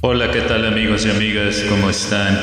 Hola, 0.00 0.30
¿qué 0.30 0.42
tal 0.42 0.64
amigos 0.64 1.04
y 1.06 1.10
amigas? 1.10 1.64
¿Cómo 1.68 1.90
están? 1.90 2.38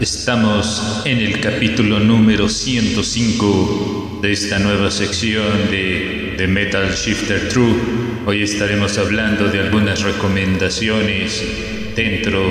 Estamos 0.00 1.02
en 1.04 1.18
el 1.18 1.38
capítulo 1.38 2.00
número 2.00 2.48
105 2.48 4.20
de 4.22 4.32
esta 4.32 4.58
nueva 4.58 4.90
sección 4.90 5.70
de, 5.70 6.34
de 6.38 6.46
Metal 6.46 6.90
Shifter 6.90 7.50
True. 7.50 7.74
Hoy 8.24 8.42
estaremos 8.42 8.96
hablando 8.96 9.48
de 9.48 9.60
algunas 9.60 10.00
recomendaciones 10.00 11.44
dentro 11.94 12.42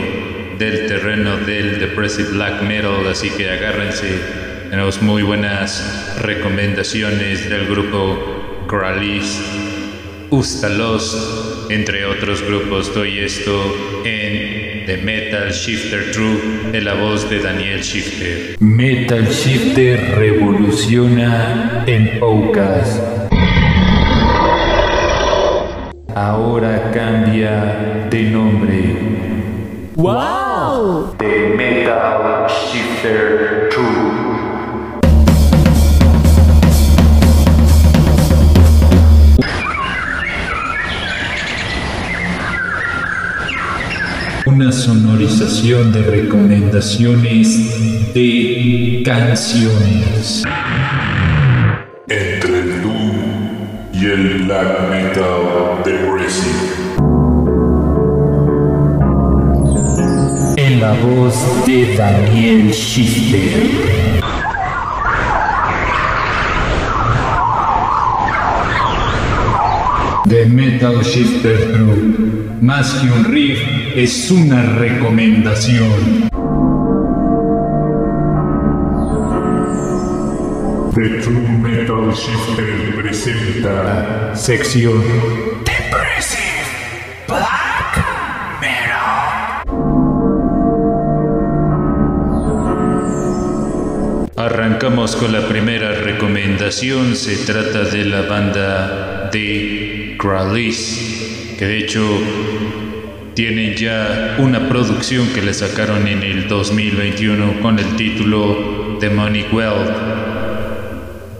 del 0.59 0.85
terreno 0.85 1.37
del 1.37 1.79
Depressive 1.79 2.29
Black 2.29 2.61
Metal, 2.61 3.07
así 3.09 3.31
que 3.31 3.49
agárrense. 3.49 4.19
Tenemos 4.69 5.01
muy 5.01 5.23
buenas 5.23 6.15
recomendaciones 6.21 7.49
del 7.49 7.65
grupo 7.65 8.67
Gralis 8.69 9.41
Ustalos, 10.29 11.67
entre 11.69 12.05
otros 12.05 12.41
grupos. 12.41 12.93
Doy 12.93 13.19
esto 13.19 14.01
en 14.03 14.26
The 14.87 14.95
Metal 15.03 15.51
Shifter 15.51 16.13
True, 16.13 16.71
en 16.71 16.85
la 16.85 16.93
voz 16.93 17.29
de 17.29 17.39
Daniel 17.41 17.81
Shifter. 17.81 18.55
Metal 18.61 19.27
Shifter 19.27 20.15
revoluciona 20.17 21.83
en 21.85 22.17
Poucas. 22.21 23.03
Ahora 26.15 26.89
cambia 26.93 28.07
de 28.09 28.23
nombre. 28.31 28.95
¡Wow! 29.97 31.15
The 31.17 31.53
Metal 31.57 32.47
Shifter 32.47 33.67
True. 33.69 34.26
Una 44.47 44.71
sonorización 44.71 45.91
de 45.91 46.03
recomendaciones 46.03 48.13
de 48.13 49.01
canciones. 49.03 50.43
Entre 52.07 52.59
el 52.59 52.81
Doom 52.81 53.11
y 53.91 54.05
el 54.05 54.43
Black 54.43 54.89
Metal 54.89 55.83
Depressive. 55.83 56.53
En 60.55 60.79
la 60.79 60.93
voz 60.93 61.35
de 61.65 61.97
Daniel 61.97 62.71
Schifter. 62.71 63.67
The 70.27 70.45
Metal 70.45 71.01
Shifter 71.03 71.71
True. 71.71 72.57
Más 72.59 72.93
que 72.95 73.09
un 73.09 73.23
riff, 73.23 73.59
es 73.95 74.29
una 74.29 74.61
recomendación. 74.75 76.29
The 80.93 81.21
True 81.21 81.47
Metal 81.61 82.13
Shifter 82.13 82.95
presenta 82.97 84.35
Sección 84.35 85.01
Depressive 85.63 86.67
Black 87.25 88.05
Metal. 88.59 89.63
Arrancamos 94.35 95.15
con 95.15 95.31
la 95.31 95.47
primera 95.47 95.93
recomendación. 95.93 97.15
Se 97.15 97.37
trata 97.45 97.85
de 97.85 98.03
la 98.03 98.23
banda 98.23 99.29
de 99.31 100.06
Que 100.17 101.65
de 101.65 101.77
hecho 101.77 102.03
tienen 103.35 103.75
ya 103.75 104.35
una 104.39 104.67
producción 104.67 105.27
que 105.29 105.43
le 105.43 105.53
sacaron 105.53 106.07
en 106.07 106.23
el 106.23 106.47
2021 106.47 107.61
con 107.61 107.77
el 107.77 107.95
título 107.95 108.97
Demonic 108.99 109.53
World. 109.53 109.93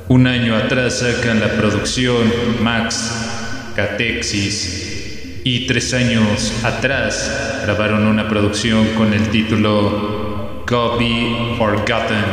Un 0.10 0.28
año 0.28 0.56
atrás 0.56 1.00
sacan 1.00 1.40
la 1.40 1.54
producción 1.54 2.32
Max 2.62 3.72
Catexis 3.76 5.42
y 5.44 5.66
tres 5.66 5.94
años 5.96 6.54
atrás 6.64 7.62
grabaron 7.64 8.06
una 8.06 8.30
producción 8.30 8.86
con 8.96 9.12
el 9.14 9.28
título 9.30 10.64
Be 11.00 11.56
Forgotten. 11.58 12.26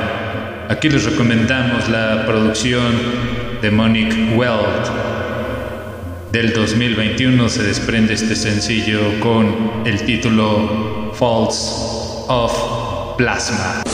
Aquí 0.68 0.90
les 0.90 1.04
recomendamos 1.04 1.88
la 1.88 2.26
producción 2.26 2.92
Demonic 3.62 4.36
World. 4.36 5.13
Del 6.34 6.52
2021 6.52 7.48
se 7.48 7.62
desprende 7.62 8.14
este 8.14 8.34
sencillo 8.34 9.20
con 9.20 9.82
el 9.86 10.04
título 10.04 11.12
Falls 11.14 12.24
of 12.26 13.16
Plasma. 13.16 13.84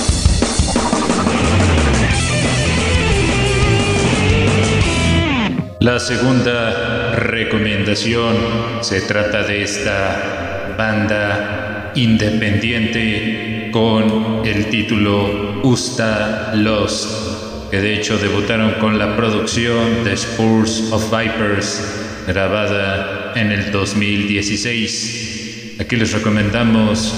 La 5.81 6.01
segunda 6.01 7.15
recomendación 7.17 8.35
se 8.81 9.03
trata 9.03 9.43
de 9.43 9.63
esta 9.63 10.77
banda 10.79 11.93
independiente 11.95 13.69
con 13.71 14.47
el 14.47 14.71
título 14.71 15.61
Usta 15.63 16.55
Lost, 16.55 17.71
que 17.71 17.83
de 17.83 17.97
hecho 17.97 18.17
debutaron 18.17 18.77
con 18.81 18.99
la 18.99 19.15
producción 19.15 20.05
de 20.05 20.15
Spurs 20.15 20.91
of 20.91 21.05
Vipers, 21.15 22.01
grabada 22.33 23.33
en 23.35 23.51
el 23.51 23.73
2016. 23.73 25.79
Aquí 25.81 25.97
les 25.97 26.13
recomendamos 26.13 27.13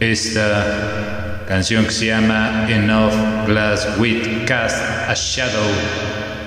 esta 0.00 1.44
canción 1.46 1.84
que 1.84 1.92
se 1.92 2.06
llama 2.06 2.66
Enough 2.68 3.46
Glass 3.46 3.88
with 3.98 4.44
Cast 4.44 4.82
a 5.08 5.14
Shadow, 5.14 5.70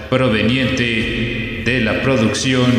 proveniente 0.09 1.61
de 1.63 1.79
la 1.81 2.01
producción 2.01 2.69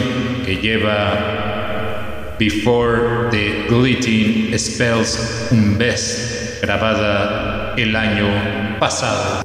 que 0.45 0.57
lleva 0.57 2.37
Before 2.39 3.31
the 3.31 3.65
Glitting 3.71 4.59
Spells 4.59 5.49
un 5.51 5.79
Best, 5.79 6.63
grabada 6.63 7.73
el 7.79 7.97
año 7.97 8.29
pasado. 8.79 9.41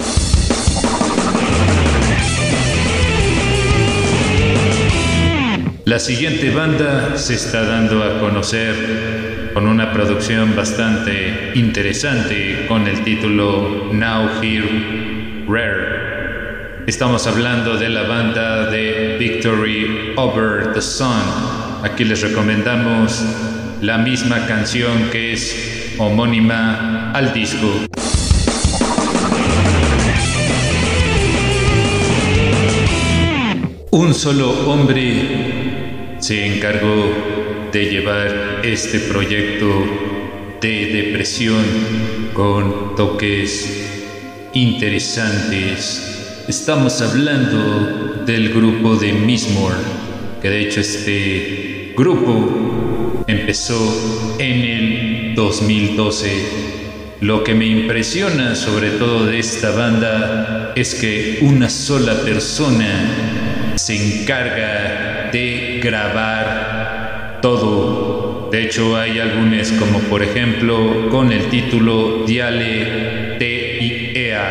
La 5.85 6.00
siguiente 6.00 6.50
banda 6.50 7.16
se 7.16 7.35
está 7.35 7.63
dando 7.63 8.03
a 8.03 8.19
conocer 8.19 9.51
con 9.53 9.68
una 9.68 9.94
producción 9.94 10.56
bastante 10.56 11.51
interesante 11.53 12.66
con 12.68 12.88
el 12.88 13.03
título 13.03 13.91
Now 13.94 14.41
Here 14.41 15.45
Rare. 15.47 16.85
Estamos 16.88 17.28
hablando 17.28 17.78
de 17.78 17.90
la 17.90 18.01
banda 18.01 18.72
de 18.72 19.18
Victory 19.19 20.13
Over 20.16 20.74
the 20.74 20.81
Sun. 20.81 21.22
Aquí 21.84 22.03
les 22.03 22.19
recomendamos 22.24 23.24
la 23.81 24.00
misma 24.00 24.47
canción 24.47 25.12
que 25.12 25.34
es 25.34 25.94
homónima 26.00 27.12
al 27.12 27.31
disco. 27.31 27.68
Un 33.91 34.13
solo 34.16 34.50
hombre 34.68 35.64
se 36.25 36.44
encargó 36.44 37.69
de 37.72 37.86
llevar 37.86 38.62
este 38.63 38.97
proyecto 38.97 39.68
de 40.59 40.88
depresión 40.88 41.63
con 42.34 42.96
toques 42.96 44.09
interesantes. 44.56 46.41
Estamos 46.47 47.00
hablando 47.03 48.24
del 48.25 48.52
grupo 48.52 48.95
de 48.95 49.13
Mismore, 49.13 49.75
que 50.42 50.50
de 50.50 50.62
hecho 50.62 50.81
este 50.81 51.94
grupo 51.95 53.24
empezó 53.28 54.36
en 54.39 54.62
el 54.62 55.36
2012. 55.36 56.31
Lo 57.21 57.44
que 57.44 57.54
me 57.54 57.68
impresiona 57.68 58.56
sobre 58.56 58.89
todo 58.89 59.28
de 59.28 59.38
esta 59.38 59.69
banda 59.69 60.74
es 60.75 60.95
que 60.95 61.38
una 61.42 61.69
sola 61.69 62.16
persona 62.21 63.75
se 63.75 64.21
encarga 64.21 65.05
de 65.35 65.81
grabar 65.83 67.39
todo. 67.41 68.47
De 68.49 68.63
hecho 68.63 68.95
hay 68.95 69.19
álbumes 69.19 69.73
como 69.73 69.99
por 69.99 70.23
ejemplo 70.23 71.09
con 71.09 71.29
el 71.29 71.49
título 71.49 72.23
Diale 72.25 73.35
T.I.E.A. 73.37 74.45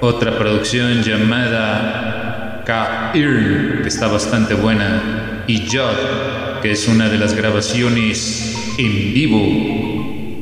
Otra 0.00 0.38
producción 0.38 1.02
llamada 1.02 2.62
K-Irn, 2.64 3.80
que 3.82 3.88
está 3.88 4.06
bastante 4.06 4.54
buena, 4.54 5.44
y 5.46 5.66
Jod, 5.70 6.62
que 6.62 6.70
es 6.70 6.88
una 6.88 7.10
de 7.10 7.18
las 7.18 7.34
grabaciones 7.34 8.74
en 8.78 9.12
vivo 9.12 9.98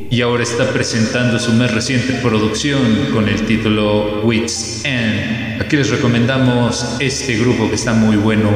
y 0.09 0.23
ahora 0.23 0.45
está 0.45 0.73
presentando 0.73 1.41
su 1.41 1.53
más 1.55 1.75
reciente 1.75 2.13
producción 2.23 3.09
con 3.13 3.29
el 3.29 3.43
título 3.43 4.23
Wits 4.23 4.85
End. 4.85 5.61
Aquí 5.61 5.77
les 5.77 5.91
recomendamos 5.91 6.97
este 7.01 7.37
grupo 7.37 7.69
que 7.69 7.75
está 7.75 7.93
muy 7.93 8.17
bueno, 8.17 8.51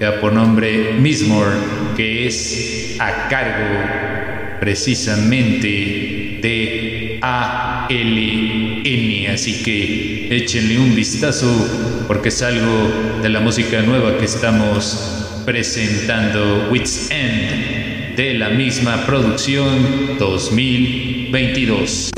ya 0.00 0.20
por 0.20 0.32
nombre 0.32 0.94
Mismore, 0.94 1.56
que 1.96 2.26
es 2.26 2.96
a 2.98 3.28
cargo 3.28 4.58
precisamente 4.60 6.38
de 6.40 7.18
ALN, 7.20 9.32
así 9.32 9.62
que 9.62 10.28
échenle 10.30 10.78
un 10.78 10.94
vistazo 10.94 12.04
porque 12.06 12.28
es 12.28 12.42
algo 12.42 13.20
de 13.22 13.28
la 13.28 13.40
música 13.40 13.82
nueva 13.82 14.18
que 14.18 14.26
estamos 14.26 15.42
presentando, 15.44 16.68
Wits 16.70 17.10
End, 17.10 18.16
de 18.16 18.34
la 18.34 18.50
misma 18.50 19.04
producción 19.06 20.16
2022. 20.18 22.10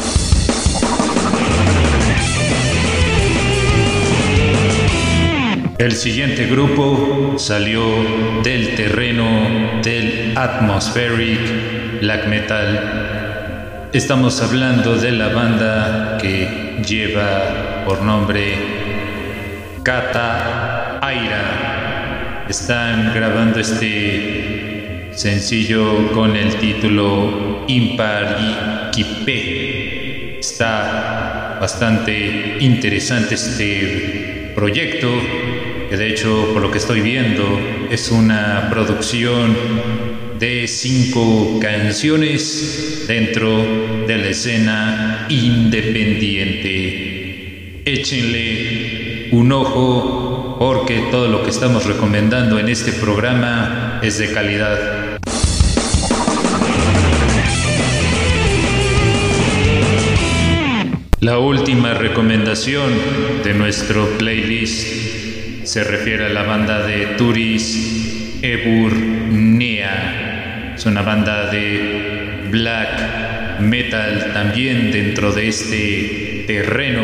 El 5.78 5.92
siguiente 5.92 6.46
grupo 6.46 7.34
salió 7.36 7.82
del 8.42 8.76
terreno 8.76 9.82
del 9.82 10.32
atmospheric 10.34 12.00
black 12.00 12.28
metal. 12.28 13.90
Estamos 13.92 14.40
hablando 14.40 14.96
de 14.96 15.12
la 15.12 15.28
banda 15.28 16.16
que 16.18 16.78
lleva 16.82 17.84
por 17.84 18.00
nombre 18.00 18.54
Kata 19.82 20.98
Aira. 21.02 22.46
Están 22.48 23.12
grabando 23.14 23.60
este 23.60 25.10
sencillo 25.12 26.10
con 26.12 26.34
el 26.36 26.56
título 26.56 27.64
Impar 27.68 28.38
y 28.40 28.92
Kipe. 28.92 30.38
Está 30.40 31.58
bastante 31.60 32.56
interesante 32.60 33.34
este 33.34 34.52
proyecto 34.54 35.08
que 35.88 35.96
de 35.96 36.08
hecho 36.08 36.50
por 36.52 36.62
lo 36.62 36.70
que 36.70 36.78
estoy 36.78 37.00
viendo 37.00 37.44
es 37.90 38.10
una 38.10 38.68
producción 38.70 39.56
de 40.38 40.66
cinco 40.66 41.58
canciones 41.60 43.04
dentro 43.06 43.64
de 44.06 44.18
la 44.18 44.28
escena 44.28 45.26
independiente. 45.28 47.82
Échenle 47.84 49.28
un 49.32 49.52
ojo 49.52 50.56
porque 50.58 51.08
todo 51.10 51.28
lo 51.28 51.42
que 51.42 51.50
estamos 51.50 51.84
recomendando 51.86 52.58
en 52.58 52.68
este 52.68 52.92
programa 52.92 54.00
es 54.02 54.18
de 54.18 54.32
calidad. 54.32 55.18
La 61.20 61.38
última 61.38 61.94
recomendación 61.94 62.90
de 63.42 63.54
nuestro 63.54 64.06
playlist 64.18 65.05
se 65.76 65.84
refiere 65.84 66.24
a 66.24 66.30
la 66.30 66.44
banda 66.44 66.86
de 66.86 67.04
Turis 67.18 68.38
Eburnea. 68.40 69.92
Es 70.74 70.86
una 70.86 71.02
banda 71.02 71.50
de 71.50 72.48
black 72.50 73.60
metal 73.60 74.30
también 74.32 74.90
dentro 74.90 75.32
de 75.32 75.48
este 75.48 76.44
terreno. 76.46 77.02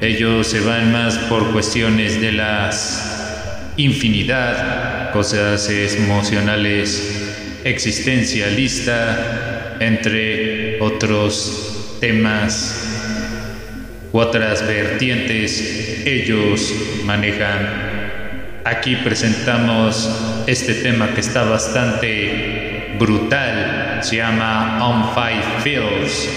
Ellos 0.00 0.46
se 0.46 0.60
van 0.60 0.92
más 0.92 1.18
por 1.28 1.50
cuestiones 1.50 2.20
de 2.20 2.30
las 2.30 3.72
infinidad, 3.76 5.10
cosas 5.10 5.68
emocionales, 5.68 7.58
existencialista, 7.64 9.78
entre 9.80 10.80
otros 10.80 11.96
temas 12.00 12.86
u 14.12 14.18
otras 14.18 14.64
vertientes 14.64 15.83
ellos 16.04 16.74
manejan. 17.04 17.94
Aquí 18.64 18.96
presentamos 18.96 20.44
este 20.46 20.74
tema 20.74 21.14
que 21.14 21.20
está 21.20 21.44
bastante 21.44 22.94
brutal, 22.98 24.00
se 24.02 24.16
llama 24.16 24.78
On 24.86 25.14
Five 25.14 25.62
Fields. 25.62 26.28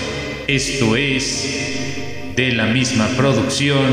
Esto 0.48 0.96
es 0.96 2.34
de 2.36 2.52
la 2.52 2.66
misma 2.66 3.08
producción 3.18 3.84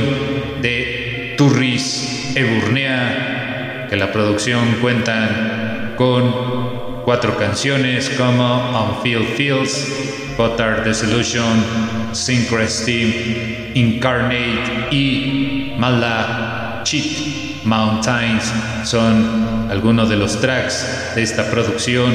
de 0.62 1.34
Turris 1.36 2.32
Eburnea, 2.34 3.86
que 3.88 3.96
la 3.96 4.12
producción 4.12 4.76
cuentan 4.80 5.94
con 5.96 7.02
cuatro 7.04 7.36
canciones 7.36 8.10
como 8.10 8.44
On 8.44 9.02
Field 9.02 9.28
Fields, 9.36 10.23
Potter 10.36 10.82
Dissolution, 10.84 12.12
Synchrony, 12.12 13.72
Incarnate 13.74 14.88
y 14.90 15.74
Malachit 15.78 17.64
Mountains 17.64 18.52
son 18.84 19.68
algunos 19.70 20.08
de 20.08 20.16
los 20.16 20.40
tracks 20.40 21.14
de 21.14 21.22
esta 21.22 21.50
producción 21.50 22.12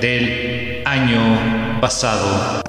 del 0.00 0.82
año 0.86 1.80
pasado. 1.80 2.62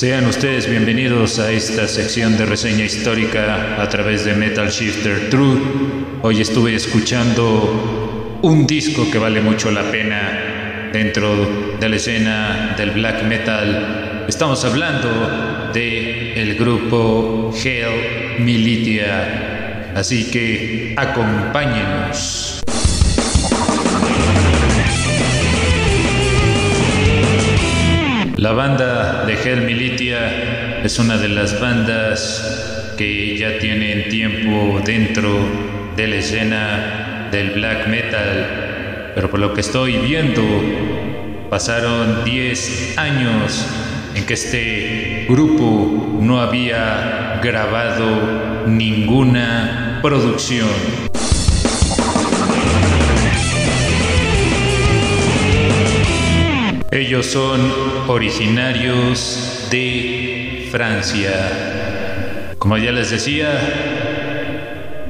Sean 0.00 0.24
ustedes 0.24 0.66
bienvenidos 0.66 1.38
a 1.38 1.52
esta 1.52 1.86
sección 1.86 2.38
de 2.38 2.46
reseña 2.46 2.86
histórica 2.86 3.82
a 3.82 3.86
través 3.90 4.24
de 4.24 4.32
Metal 4.32 4.70
Shifter 4.70 5.28
True. 5.28 5.60
Hoy 6.22 6.40
estuve 6.40 6.74
escuchando 6.74 8.38
un 8.40 8.66
disco 8.66 9.10
que 9.10 9.18
vale 9.18 9.42
mucho 9.42 9.70
la 9.70 9.82
pena 9.90 10.88
dentro 10.90 11.76
de 11.78 11.86
la 11.86 11.96
escena 11.96 12.74
del 12.78 12.92
black 12.92 13.24
metal. 13.24 14.24
Estamos 14.26 14.64
hablando 14.64 15.70
de 15.74 16.32
el 16.32 16.54
grupo 16.54 17.52
Hell 17.62 18.42
Militia. 18.42 19.92
Así 19.94 20.30
que 20.30 20.94
acompáñenos. 20.96 22.60
La 28.40 28.52
banda 28.52 28.99
Hell 29.42 29.62
Militia 29.62 30.80
es 30.84 30.98
una 30.98 31.16
de 31.16 31.28
las 31.28 31.58
bandas 31.60 32.94
que 32.98 33.38
ya 33.38 33.58
tienen 33.58 34.10
tiempo 34.10 34.80
dentro 34.84 35.38
de 35.96 36.06
la 36.06 36.16
escena 36.16 37.28
del 37.32 37.50
black 37.52 37.88
metal, 37.88 39.12
pero 39.14 39.30
por 39.30 39.40
lo 39.40 39.54
que 39.54 39.62
estoy 39.62 39.96
viendo, 39.96 40.42
pasaron 41.48 42.22
10 42.24 42.98
años 42.98 43.66
en 44.14 44.26
que 44.26 44.34
este 44.34 45.26
grupo 45.28 46.18
no 46.20 46.40
había 46.40 47.40
grabado 47.42 48.66
ninguna 48.66 50.00
producción. 50.02 50.68
Ellos 57.10 57.26
son 57.26 57.60
originarios 58.06 59.66
de 59.68 60.68
Francia. 60.70 62.54
Como 62.56 62.78
ya 62.78 62.92
les 62.92 63.10
decía, 63.10 63.48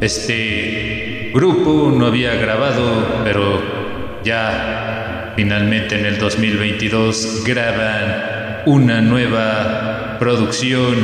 este 0.01 1.31
grupo 1.35 1.93
no 1.95 2.07
había 2.07 2.37
grabado, 2.37 3.21
pero 3.23 3.61
ya 4.25 5.35
finalmente 5.37 6.01
en 6.01 6.07
el 6.07 6.19
2022 6.19 7.43
graban 7.45 8.63
una 8.65 9.03
nueva 9.03 10.17
producción 10.19 10.97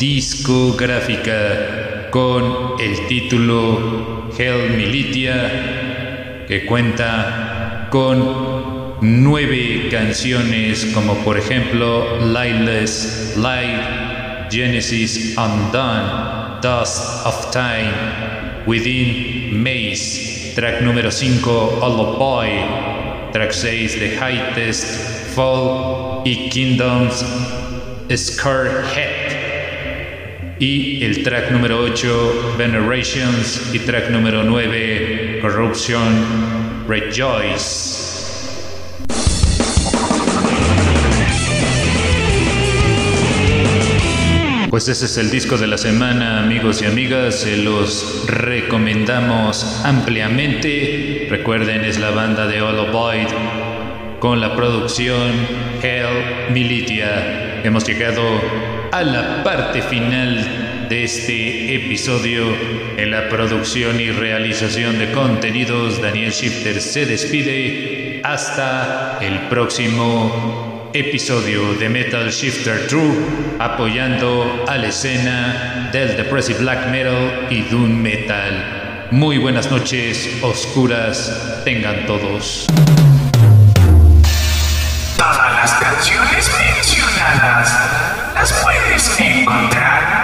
discográfica 0.00 2.08
con 2.10 2.72
el 2.80 3.06
título 3.06 4.32
Hell 4.36 4.76
Militia, 4.76 6.44
que 6.48 6.66
cuenta 6.66 7.86
con 7.92 8.57
nueve 9.00 9.88
canciones 9.90 10.86
como 10.94 11.14
por 11.24 11.38
ejemplo 11.38 12.18
Lightless 12.26 13.36
Light, 13.36 14.50
Genesis 14.50 15.36
Undone, 15.36 16.60
Dust 16.62 17.26
of 17.26 17.50
Time, 17.52 17.92
Within 18.66 19.62
Maze, 19.62 20.52
track 20.54 20.80
número 20.82 21.10
5 21.10 22.16
Boy, 22.18 22.48
track 23.32 23.52
6 23.52 23.98
The 23.98 24.16
Highest 24.16 25.34
Fall 25.34 26.22
y 26.24 26.48
Kingdoms 26.48 27.24
Scarhead. 28.14 29.38
Y 30.60 31.04
el 31.04 31.22
track 31.22 31.52
número 31.52 31.78
8 31.82 32.56
Venerations 32.58 33.72
y 33.72 33.78
track 33.78 34.10
número 34.10 34.42
9 34.42 35.38
Corruption 35.40 36.86
Rejoice. 36.88 37.97
Pues 44.70 44.86
ese 44.86 45.06
es 45.06 45.16
el 45.16 45.30
disco 45.30 45.56
de 45.56 45.66
la 45.66 45.78
semana, 45.78 46.40
amigos 46.40 46.82
y 46.82 46.84
amigas. 46.84 47.36
Se 47.36 47.56
los 47.56 48.26
recomendamos 48.26 49.80
ampliamente. 49.82 51.26
Recuerden, 51.30 51.86
es 51.86 51.98
la 51.98 52.10
banda 52.10 52.46
de 52.46 52.60
Holoboid 52.60 53.28
con 54.18 54.42
la 54.42 54.54
producción 54.54 55.32
Hell 55.82 56.52
Militia. 56.52 57.62
Hemos 57.64 57.86
llegado 57.86 58.22
a 58.92 59.02
la 59.02 59.42
parte 59.42 59.80
final 59.80 60.86
de 60.90 61.04
este 61.04 61.74
episodio. 61.74 62.44
En 62.98 63.10
la 63.10 63.30
producción 63.30 63.98
y 63.98 64.10
realización 64.10 64.98
de 64.98 65.12
contenidos, 65.12 66.02
Daniel 66.02 66.30
Shifter 66.30 66.82
se 66.82 67.06
despide. 67.06 68.20
Hasta 68.22 69.18
el 69.22 69.48
próximo 69.48 70.67
episodio 70.98 71.74
de 71.74 71.88
Metal 71.88 72.28
Shifter 72.28 72.88
True, 72.88 73.14
apoyando 73.60 74.64
a 74.66 74.76
la 74.76 74.88
escena 74.88 75.90
del 75.92 76.16
Depressive 76.16 76.58
Black 76.58 76.88
Metal 76.88 77.46
y 77.50 77.62
Doom 77.62 78.02
Metal. 78.02 79.08
Muy 79.12 79.38
buenas 79.38 79.70
noches, 79.70 80.28
oscuras, 80.42 81.62
tengan 81.64 82.04
todos. 82.06 82.66
Todas 85.16 85.52
las 85.52 85.72
canciones 85.74 86.50
mencionadas 86.58 88.34
las 88.34 88.52
puedes 88.64 89.20
encontrar 89.20 90.17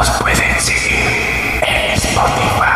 Nos 0.00 0.08
pueden 0.12 0.58
seguir 0.58 1.60
en 1.60 1.92
Spotify. 1.92 2.69